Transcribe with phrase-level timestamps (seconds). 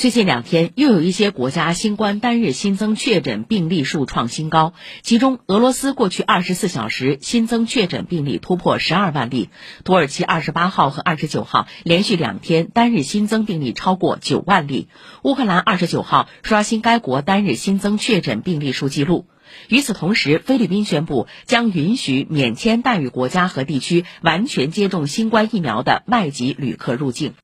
[0.00, 9.50] 最近两天又有一些国家新冠单日新增确诊病例数创新高其中俄罗斯过去二十四小时新增确诊病例突破十二万例
[9.84, 14.88] 土耳其二十八号和二十九号连续两天单日新增病例超过九万例
[15.22, 19.26] 乌克兰二十九号刷新该国单日新增确诊病例数记录。
[19.68, 27.34] 与此同时菲律宾宣布将允许免签待遇国家和地区完全接种新冠疫苗的外籍旅客入境。